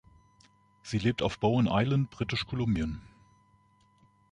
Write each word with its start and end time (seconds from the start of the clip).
Sie 0.81 0.97
lebt 0.97 1.21
auf 1.21 1.37
Bowen 1.37 1.67
Island, 1.71 2.09
Britisch-Kolumbien. 2.09 3.03